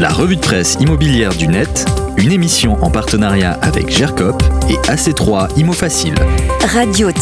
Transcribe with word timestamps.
La 0.00 0.08
revue 0.08 0.36
de 0.36 0.40
presse 0.40 0.78
immobilière 0.80 1.34
du 1.36 1.46
net, 1.46 1.84
une 2.16 2.32
émission 2.32 2.82
en 2.82 2.90
partenariat 2.90 3.58
avec 3.60 3.90
GERCOP 3.90 4.42
et 4.70 4.76
AC3 4.90 5.58
Imo 5.58 5.74
Facile. 5.74 6.14
radio-imo.fr 6.72 7.20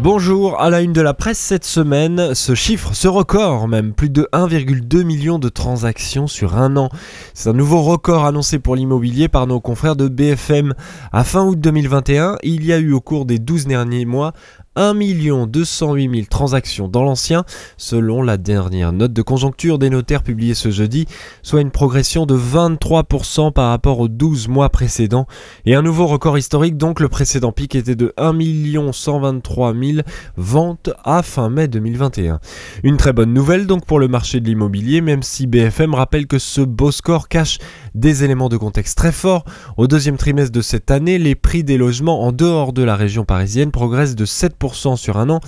Bonjour, 0.00 0.60
à 0.60 0.68
la 0.70 0.80
une 0.80 0.92
de 0.94 1.02
la 1.02 1.12
presse 1.12 1.38
cette 1.38 1.64
semaine, 1.66 2.34
ce 2.34 2.54
chiffre, 2.54 2.94
ce 2.94 3.08
record 3.08 3.68
même, 3.68 3.92
plus 3.92 4.08
de 4.08 4.26
1,2 4.32 5.02
million 5.02 5.38
de 5.38 5.50
transactions 5.50 6.26
sur 6.26 6.56
un 6.56 6.76
an. 6.76 6.88
C'est 7.34 7.50
un 7.50 7.54
nouveau 7.54 7.82
record 7.82 8.24
annoncé 8.24 8.58
pour 8.58 8.76
l'immobilier 8.76 9.28
par 9.28 9.46
nos 9.46 9.60
confrères 9.60 9.96
de 9.96 10.08
BFM. 10.08 10.74
À 11.12 11.24
fin 11.24 11.44
août 11.44 11.60
2021, 11.60 12.36
il 12.42 12.64
y 12.64 12.72
a 12.72 12.78
eu 12.78 12.92
au 12.92 13.00
cours 13.00 13.24
des 13.26 13.38
12 13.38 13.66
derniers 13.66 14.06
mois 14.06 14.32
1 14.76 14.94
208 15.46 16.10
000 16.10 16.26
transactions 16.28 16.88
dans 16.88 17.02
l'ancien, 17.04 17.44
selon 17.76 18.22
la 18.22 18.36
dernière 18.36 18.92
note 18.92 19.12
de 19.12 19.22
conjoncture 19.22 19.78
des 19.78 19.90
notaires 19.90 20.22
publiée 20.22 20.54
ce 20.54 20.70
jeudi, 20.70 21.06
soit 21.42 21.60
une 21.60 21.70
progression 21.70 22.26
de 22.26 22.36
23% 22.36 23.52
par 23.52 23.70
rapport 23.70 24.00
aux 24.00 24.08
12 24.08 24.48
mois 24.48 24.70
précédents, 24.70 25.26
et 25.64 25.74
un 25.74 25.82
nouveau 25.82 26.06
record 26.06 26.38
historique, 26.38 26.76
donc 26.76 26.98
le 26.98 27.08
précédent 27.08 27.52
pic 27.52 27.74
était 27.74 27.94
de 27.94 28.12
1 28.16 28.32
123 28.92 29.74
000 29.74 29.98
ventes 30.36 30.90
à 31.04 31.22
fin 31.22 31.50
mai 31.50 31.68
2021. 31.68 32.40
Une 32.82 32.96
très 32.96 33.12
bonne 33.12 33.32
nouvelle 33.32 33.66
donc 33.66 33.86
pour 33.86 34.00
le 34.00 34.08
marché 34.08 34.40
de 34.40 34.46
l'immobilier, 34.46 35.00
même 35.00 35.22
si 35.22 35.46
BFM 35.46 35.94
rappelle 35.94 36.26
que 36.26 36.38
ce 36.38 36.62
beau 36.62 36.90
score 36.90 37.28
cache 37.28 37.58
des 37.94 38.24
éléments 38.24 38.48
de 38.48 38.56
contexte 38.56 38.98
très 38.98 39.12
forts. 39.12 39.44
Au 39.76 39.86
deuxième 39.86 40.16
trimestre 40.16 40.52
de 40.52 40.62
cette 40.62 40.90
année, 40.90 41.18
les 41.18 41.36
prix 41.36 41.62
des 41.62 41.78
logements 41.78 42.24
en 42.24 42.32
dehors 42.32 42.72
de 42.72 42.82
la 42.82 42.96
région 42.96 43.24
parisienne 43.24 43.70
progressent 43.70 44.16
de 44.16 44.26
7% 44.26 44.63
sur 44.96 45.18
un 45.18 45.28
an, 45.28 45.40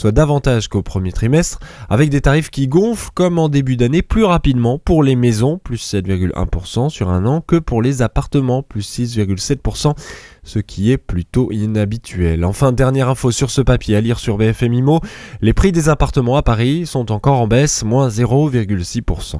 soit 0.00 0.12
davantage 0.12 0.68
qu'au 0.68 0.80
premier 0.80 1.12
trimestre, 1.12 1.58
avec 1.90 2.08
des 2.08 2.22
tarifs 2.22 2.48
qui 2.48 2.68
gonflent 2.68 3.10
comme 3.12 3.38
en 3.38 3.50
début 3.50 3.76
d'année 3.76 4.00
plus 4.00 4.24
rapidement 4.24 4.78
pour 4.78 5.02
les 5.02 5.14
maisons, 5.14 5.58
plus 5.62 5.92
7,1% 5.92 6.88
sur 6.88 7.10
un 7.10 7.26
an, 7.26 7.42
que 7.42 7.56
pour 7.56 7.82
les 7.82 8.00
appartements, 8.00 8.62
plus 8.62 8.98
6,7%, 8.98 9.94
ce 10.42 10.58
qui 10.58 10.90
est 10.90 10.96
plutôt 10.96 11.52
inhabituel. 11.52 12.46
Enfin, 12.46 12.72
dernière 12.72 13.10
info 13.10 13.30
sur 13.30 13.50
ce 13.50 13.60
papier 13.60 13.94
à 13.94 14.00
lire 14.00 14.18
sur 14.18 14.38
BFM 14.38 14.72
IMO, 14.72 15.00
les 15.42 15.52
prix 15.52 15.70
des 15.70 15.90
appartements 15.90 16.36
à 16.36 16.42
Paris 16.42 16.86
sont 16.86 17.12
encore 17.12 17.38
en 17.38 17.46
baisse, 17.46 17.84
moins 17.84 18.08
0,6%. 18.08 19.34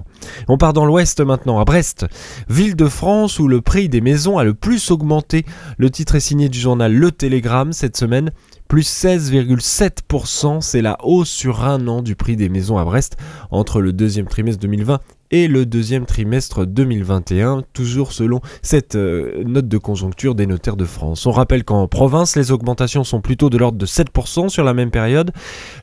On 0.47 0.59
part 0.59 0.75
dans 0.75 0.85
l'ouest 0.85 1.23
maintenant, 1.23 1.59
à 1.59 1.65
Brest, 1.65 2.05
ville 2.51 2.77
de 2.77 2.87
France 2.87 3.39
où 3.39 3.49
le 3.49 3.63
prix 3.63 3.89
des 3.89 4.03
maisons 4.03 4.37
a 4.37 4.45
le 4.45 4.53
plus 4.53 4.91
augmenté. 4.91 5.47
Le 5.79 5.89
titre 5.89 6.17
est 6.17 6.21
signé 6.21 6.51
du 6.51 6.59
journal 6.59 6.93
Le 6.93 7.11
Télégramme 7.11 7.73
cette 7.73 7.97
semaine 7.97 8.31
plus 8.71 8.89
16,7%, 8.89 10.50
c'est 10.59 10.83
la 10.83 10.97
hausse 11.05 11.29
sur 11.29 11.65
un 11.65 11.87
an 11.87 12.03
du 12.03 12.17
prix 12.17 12.35
des 12.35 12.49
maisons 12.49 12.79
à 12.79 12.85
Brest 12.85 13.17
entre 13.53 13.81
le 13.81 13.93
deuxième 13.93 14.27
trimestre 14.27 14.61
2020 14.61 14.99
et 15.31 15.47
le 15.47 15.65
deuxième 15.65 16.07
trimestre 16.07 16.67
2021, 16.67 17.63
toujours 17.73 18.13
selon 18.13 18.41
cette 18.63 18.97
euh, 18.97 19.45
note 19.45 19.69
de 19.69 19.79
conjoncture 19.79 20.35
des 20.35 20.47
notaires 20.47 20.77
de 20.77 20.85
France. 20.85 21.25
On 21.27 21.31
rappelle 21.31 21.63
qu'en 21.63 21.87
province, 21.87 22.35
les 22.35 22.51
augmentations 22.51 23.05
sont 23.05 23.21
plutôt 23.21 23.49
de 23.51 23.57
l'ordre 23.57 23.79
de 23.79 23.87
7% 23.87 24.49
sur 24.49 24.65
la 24.65 24.75
même 24.75 24.91
période. 24.91 25.31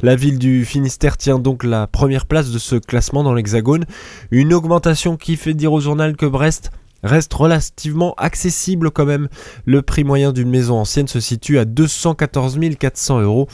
La 0.01 0.17
ville 0.17 0.37
du 0.37 0.65
Finistère 0.65 1.15
tient 1.15 1.39
donc 1.39 1.63
la 1.63 1.87
première 1.87 2.25
place 2.25 2.51
de 2.51 2.59
ce 2.59 2.75
classement 2.75 3.23
dans 3.23 3.33
l'Hexagone. 3.33 3.85
Une 4.31 4.53
augmentation 4.53 5.15
qui 5.15 5.37
fait 5.37 5.53
dire 5.53 5.71
au 5.71 5.79
journal 5.79 6.17
que 6.17 6.25
Brest 6.25 6.71
reste 7.03 7.33
relativement 7.33 8.13
accessible 8.17 8.91
quand 8.91 9.05
même. 9.05 9.29
Le 9.65 9.81
prix 9.81 10.03
moyen 10.03 10.33
d'une 10.33 10.49
maison 10.49 10.75
ancienne 10.79 11.07
se 11.07 11.19
situe 11.19 11.57
à 11.57 11.65
214 11.65 12.59
400 12.79 13.21
euros. 13.21 13.47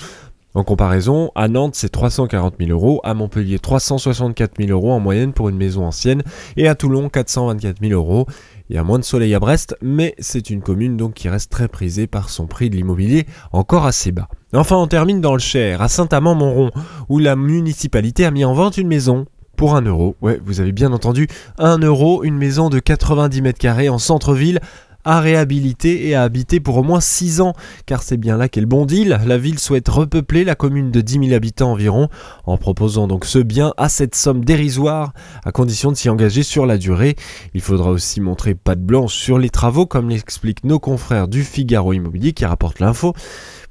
En 0.55 0.63
comparaison, 0.63 1.31
à 1.33 1.47
Nantes 1.47 1.73
c'est 1.73 1.89
340 1.89 2.55
000 2.59 2.69
euros, 2.69 3.01
à 3.03 3.15
Montpellier 3.15 3.57
364 3.57 4.57
000 4.59 4.69
euros 4.69 4.91
en 4.91 4.99
moyenne 4.99 5.33
pour 5.33 5.49
une 5.49 5.57
maison 5.57 5.83
ancienne, 5.83 6.21
et 6.57 6.67
à 6.67 6.75
Toulon 6.75 7.09
424 7.09 7.79
000 7.81 7.93
euros. 7.93 8.27
Il 8.69 8.75
y 8.75 8.79
a 8.79 8.83
moins 8.83 8.99
de 8.99 9.03
soleil 9.03 9.33
à 9.33 9.39
Brest, 9.39 9.75
mais 9.81 10.13
c'est 10.19 10.51
une 10.51 10.61
commune 10.61 10.95
donc 10.95 11.15
qui 11.15 11.27
reste 11.27 11.51
très 11.51 11.67
prisée 11.67 12.05
par 12.05 12.29
son 12.29 12.45
prix 12.45 12.69
de 12.69 12.75
l'immobilier 12.75 13.25
encore 13.51 13.88
assez 13.88 14.11
bas. 14.11 14.28
Enfin, 14.53 14.75
on 14.75 14.85
termine 14.85 15.22
dans 15.22 15.33
le 15.33 15.39
Cher, 15.39 15.81
à 15.81 15.88
Saint-Amand-Montrond, 15.88 16.69
où 17.09 17.17
la 17.17 17.35
municipalité 17.35 18.23
a 18.23 18.31
mis 18.31 18.45
en 18.45 18.53
vente 18.53 18.78
une 18.78 18.88
maison 18.88 19.25
pour 19.55 19.75
1 19.75 19.81
euro. 19.81 20.16
Ouais, 20.22 20.39
vous 20.45 20.61
avez 20.61 20.72
bien 20.72 20.94
entendu, 20.94 21.28
1 21.57 21.79
euro, 21.79 22.23
une 22.23 22.38
maison 22.38 22.69
de 22.69 22.78
90 22.78 23.41
mètres 23.41 23.59
carrés 23.59 23.89
en 23.89 23.97
centre-ville 23.97 24.59
à 25.06 25.19
réhabiliter 25.19 26.08
et 26.08 26.16
à 26.16 26.24
habiter 26.24 26.59
pour 26.59 26.78
au 26.78 26.84
moins 26.84 27.02
6 27.02 27.41
ans, 27.41 27.53
car 27.86 28.03
c'est 28.03 28.18
bien 28.18 28.38
là 28.38 28.50
qu'est 28.50 28.62
le 28.62 28.68
bon 28.68 28.86
deal. 28.86 29.19
La 29.25 29.38
ville 29.38 29.59
souhaite 29.59 29.88
repeupler 29.90 30.44
la 30.44 30.56
commune 30.56 30.91
de 30.91 31.02
10 31.02 31.19
000 31.25 31.34
habitants 31.34 31.72
environ, 31.72 32.09
en 32.46 32.58
proposant 32.58 33.08
donc 33.08 33.25
ce 33.25 33.40
bien 33.40 33.74
à 33.78 33.90
cette 33.90 34.16
somme 34.16 34.46
dérisoire, 34.46 35.14
à 35.44 35.52
condition 35.52 35.91
de 35.91 35.97
s'y 35.97 36.09
engager 36.09 36.44
sur 36.44 36.66
la 36.66 36.78
durée. 36.78 37.16
Il 37.53 37.62
faudra 37.62 37.91
aussi 37.91 38.22
montrer 38.22 38.56
patte 38.56 38.81
blanche 38.81 39.14
sur 39.14 39.38
les 39.38 39.50
travaux, 39.50 39.86
comme 39.86 40.09
l'expliquent 40.09 40.64
nos 40.64 40.80
confrères 40.80 41.28
du 41.28 41.44
Figaro 41.44 41.94
Immobilier 41.94 42.34
qui 42.34 42.46
rapportent 42.46 42.80
l'info. 42.80 43.14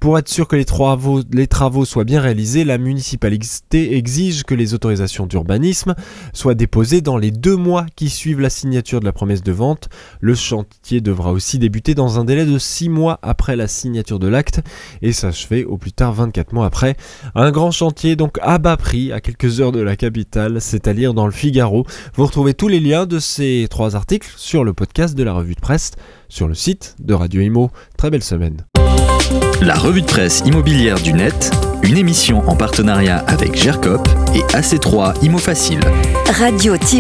Pour 0.03 0.19
être 0.19 0.28
sûr 0.28 0.49
que 0.49 0.56
les 0.56 0.64
travaux, 0.64 1.84
soient 1.84 2.03
bien 2.03 2.20
réalisés, 2.20 2.64
la 2.64 2.76
municipalité 2.76 3.97
exige 3.97 4.43
que 4.43 4.56
les 4.56 4.75
autorisations 4.75 5.26
d'urbanisme 5.26 5.94
soient 6.32 6.56
déposées 6.56 7.00
dans 7.00 7.16
les 7.16 7.31
deux 7.31 7.54
mois 7.54 7.87
qui 7.94 8.10
suivent 8.10 8.41
la 8.41 8.50
signature 8.50 8.99
de 8.99 9.04
la 9.04 9.12
promesse 9.12 9.44
de 9.44 9.53
vente. 9.53 9.91
Le 10.20 10.34
chantier 10.34 11.00
devra 11.22 11.32
aussi 11.32 11.60
débuter 11.60 11.94
dans 11.94 12.18
un 12.18 12.24
délai 12.24 12.44
de 12.44 12.58
6 12.58 12.88
mois 12.88 13.20
après 13.22 13.54
la 13.54 13.68
signature 13.68 14.18
de 14.18 14.26
l'acte 14.26 14.60
et 15.02 15.12
s'achever 15.12 15.64
au 15.64 15.76
plus 15.76 15.92
tard 15.92 16.12
24 16.12 16.52
mois 16.52 16.66
après. 16.66 16.96
Un 17.36 17.52
grand 17.52 17.70
chantier 17.70 18.16
donc 18.16 18.38
à 18.42 18.58
bas 18.58 18.76
prix 18.76 19.12
à 19.12 19.20
quelques 19.20 19.60
heures 19.60 19.70
de 19.70 19.80
la 19.80 19.94
capitale, 19.94 20.60
c'est 20.60 20.88
à 20.88 20.92
lire 20.92 21.14
dans 21.14 21.26
le 21.26 21.32
Figaro. 21.32 21.86
Vous 22.16 22.26
retrouvez 22.26 22.54
tous 22.54 22.66
les 22.66 22.80
liens 22.80 23.06
de 23.06 23.20
ces 23.20 23.68
trois 23.70 23.94
articles 23.94 24.32
sur 24.36 24.64
le 24.64 24.72
podcast 24.72 25.14
de 25.14 25.22
la 25.22 25.32
revue 25.32 25.54
de 25.54 25.60
presse 25.60 25.92
sur 26.28 26.48
le 26.48 26.54
site 26.54 26.96
de 26.98 27.14
Radio 27.14 27.40
Imo. 27.40 27.70
Très 27.96 28.10
belle 28.10 28.24
semaine. 28.24 28.66
La 29.60 29.76
revue 29.76 30.02
de 30.02 30.06
presse 30.06 30.42
immobilière 30.44 31.00
du 31.00 31.12
net, 31.12 31.52
une 31.84 31.96
émission 31.96 32.42
en 32.48 32.56
partenariat 32.56 33.18
avec 33.28 33.54
GERCOP 33.54 34.08
et 34.34 34.40
AC3 34.56 35.24
Imo 35.24 35.38
Facile. 35.38 35.78
radio-imo.fr 36.26 36.92